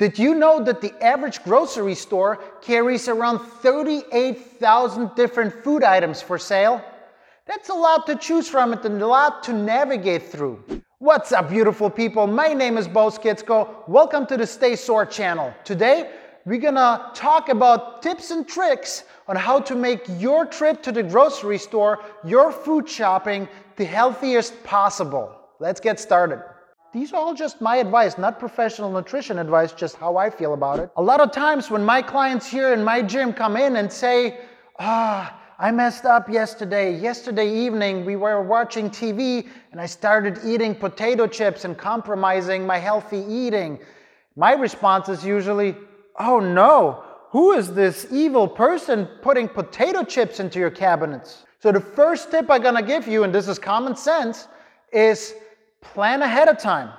[0.00, 6.38] Did you know that the average grocery store carries around 38,000 different food items for
[6.38, 6.82] sale?
[7.46, 10.64] That's a lot to choose from and a lot to navigate through.
[11.00, 12.26] What's up, beautiful people?
[12.26, 13.86] My name is Bo Skitsko.
[13.88, 15.52] Welcome to the Stay Sore channel.
[15.64, 16.10] Today,
[16.46, 21.02] we're gonna talk about tips and tricks on how to make your trip to the
[21.02, 23.46] grocery store, your food shopping,
[23.76, 25.36] the healthiest possible.
[25.58, 26.42] Let's get started.
[26.92, 30.80] These are all just my advice, not professional nutrition advice, just how I feel about
[30.80, 30.90] it.
[30.96, 34.40] A lot of times when my clients here in my gym come in and say,
[34.80, 36.98] ah, I messed up yesterday.
[36.98, 42.78] Yesterday evening, we were watching TV and I started eating potato chips and compromising my
[42.78, 43.78] healthy eating.
[44.34, 45.76] My response is usually,
[46.18, 51.44] oh no, who is this evil person putting potato chips into your cabinets?
[51.60, 54.48] So, the first tip I'm gonna give you, and this is common sense,
[54.92, 55.34] is
[55.82, 56.90] Plan ahead of time.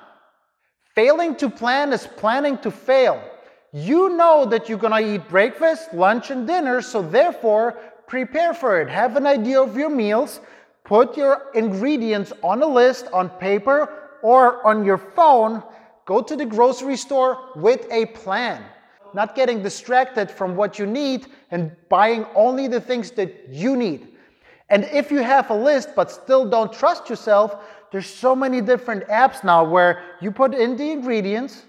[0.95, 3.21] Failing to plan is planning to fail.
[3.71, 8.89] You know that you're gonna eat breakfast, lunch, and dinner, so therefore prepare for it.
[8.89, 10.41] Have an idea of your meals,
[10.83, 13.89] put your ingredients on a list on paper
[14.21, 15.63] or on your phone.
[16.05, 18.61] Go to the grocery store with a plan.
[19.13, 24.09] Not getting distracted from what you need and buying only the things that you need.
[24.69, 27.55] And if you have a list but still don't trust yourself,
[27.91, 31.63] there's so many different apps now where you put in the ingredients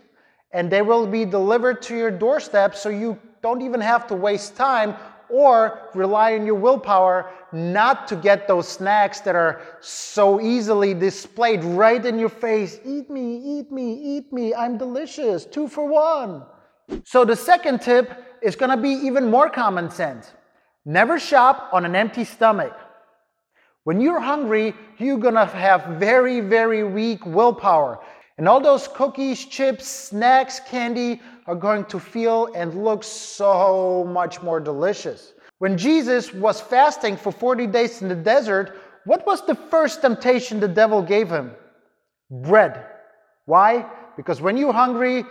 [0.53, 4.57] and they will be delivered to your doorstep so you don't even have to waste
[4.57, 4.95] time
[5.29, 11.65] or rely on your willpower not to get those snacks that are so easily displayed
[11.65, 12.79] right in your face.
[12.85, 14.55] Eat me, eat me, eat me.
[14.55, 15.47] I'm delicious.
[15.47, 16.43] Two for one.
[17.05, 20.31] So, the second tip is to be even more common sense.
[20.85, 22.77] Never shop on an empty stomach.
[23.85, 27.99] When you're hungry, you're gonna have very, very weak willpower.
[28.39, 34.41] And all those cookies, chips, snacks, candy are going to feel and look so much
[34.43, 35.33] more delicious.
[35.59, 40.61] When Jesus was fasting for 40 days in the desert, what was the first temptation
[40.61, 41.53] the devil gave him?
[42.31, 42.87] Bread.
[43.47, 43.87] Why?
[44.17, 45.25] Because when you're hungry,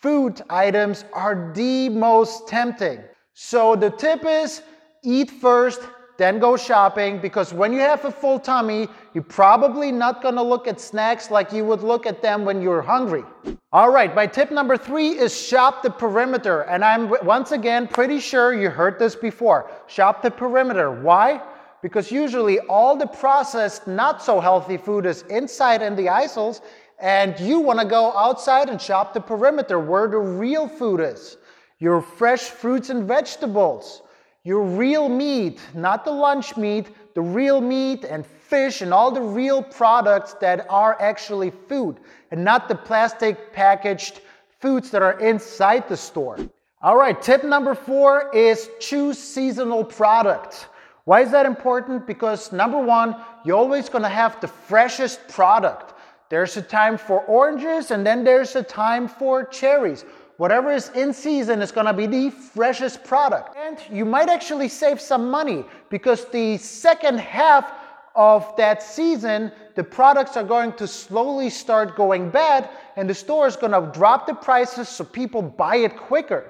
[0.00, 3.00] food items are the most tempting.
[3.34, 4.62] So the tip is
[5.02, 5.80] eat first,
[6.20, 10.68] then go shopping because when you have a full tummy, you're probably not gonna look
[10.68, 13.24] at snacks like you would look at them when you're hungry.
[13.72, 16.60] All right, my tip number three is shop the perimeter.
[16.62, 19.70] And I'm once again pretty sure you heard this before.
[19.86, 20.90] Shop the perimeter.
[20.90, 21.40] Why?
[21.80, 26.60] Because usually all the processed, not so healthy food is inside in the aisles,
[26.98, 31.38] and you wanna go outside and shop the perimeter where the real food is.
[31.78, 34.02] Your fresh fruits and vegetables
[34.42, 39.20] your real meat, not the lunch meat, the real meat and fish and all the
[39.20, 44.20] real products that are actually food and not the plastic packaged
[44.60, 46.38] foods that are inside the store.
[46.82, 50.66] All right, tip number four is choose seasonal products.
[51.04, 52.06] Why is that important?
[52.06, 55.94] Because number one, you're always gonna have the freshest product.
[56.30, 60.04] There's a time for oranges and then there's a time for cherries.
[60.40, 63.54] Whatever is in season is gonna be the freshest product.
[63.58, 67.70] And you might actually save some money because the second half
[68.14, 73.48] of that season, the products are going to slowly start going bad and the store
[73.48, 76.46] is gonna drop the prices so people buy it quicker.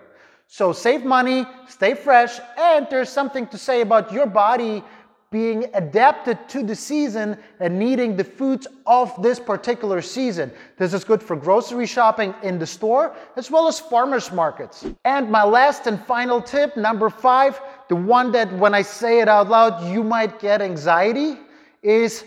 [0.46, 4.84] So save money, stay fresh, and there's something to say about your body
[5.30, 10.50] being adapted to the season and needing the foods of this particular season.
[10.76, 14.84] This is good for grocery shopping in the store as well as farmers markets.
[15.04, 19.28] And my last and final tip, number five, the one that when I say it
[19.28, 21.38] out loud you might get anxiety,
[21.82, 22.24] is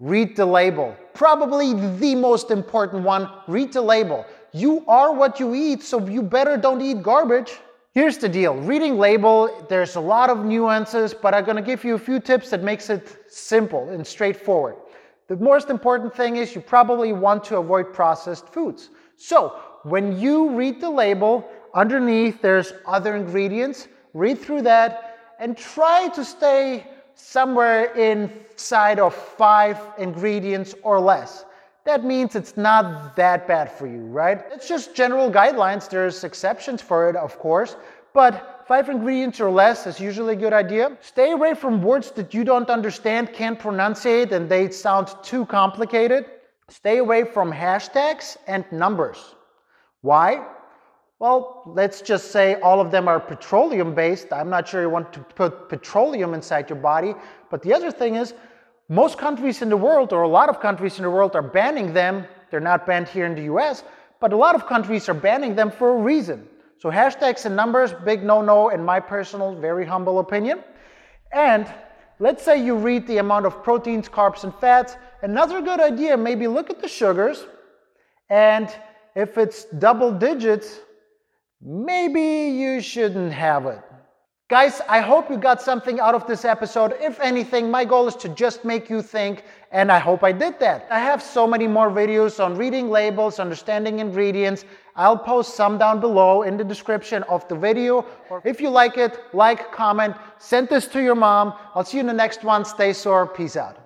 [0.00, 0.96] read the label.
[1.12, 4.24] Probably the most important one read the label.
[4.52, 7.58] You are what you eat, so you better don't eat garbage.
[7.96, 8.54] Here's the deal.
[8.56, 12.50] Reading label, there's a lot of nuances, but I'm to give you a few tips
[12.50, 14.76] that makes it simple and straightforward.
[15.28, 18.90] The most important thing is you probably want to avoid processed foods.
[19.16, 23.88] So, when you read the label, underneath there's other ingredients.
[24.12, 31.46] Read through that and try to stay somewhere inside of five ingredients or less
[31.86, 34.44] that means it's not that bad for you, right?
[34.52, 35.88] It's just general guidelines.
[35.88, 37.76] There's exceptions for it, of course,
[38.16, 40.96] but five ingredients or less is usually a good idea.
[41.02, 46.24] Stay away from words that you don't understand, can't pronunciate, and they sound too complicated.
[46.70, 49.34] Stay away from hashtags and numbers.
[50.00, 50.46] Why?
[51.18, 54.32] Well, let's just say all of them are petroleum based.
[54.32, 57.14] I'm not sure you want to put petroleum inside your body,
[57.50, 58.32] but the other thing is
[58.88, 61.92] most countries in the world, or a lot of countries in the world, are banning
[61.92, 62.24] them.
[62.50, 63.84] They're not banned here in the US,
[64.20, 66.48] but a lot of countries are banning them for a reason.
[66.78, 70.62] So hashtags and numbers, big no-no in my personal, very humble opinion.
[71.32, 71.66] And
[72.18, 74.96] let's say you read the amount of proteins, carbs, and fats.
[75.22, 77.46] Another good idea, maybe look at the sugars.
[78.28, 78.68] And
[79.14, 80.80] if it's double digits,
[81.62, 83.82] maybe you shouldn't have it.
[84.48, 86.94] Guys, I hope you got something out of this episode.
[87.00, 90.60] If anything, my goal is to just make you think, and I hope I did
[90.60, 90.86] that.
[90.88, 94.64] I have so many more videos on reading labels, understanding ingredients.
[94.94, 98.06] I'll post some down below in the description of the video.
[98.44, 101.54] If you like it, like, comment, send this to your mom.
[101.74, 102.64] I'll see you in the next one.
[102.64, 103.26] Stay sore.
[103.26, 103.85] Peace out.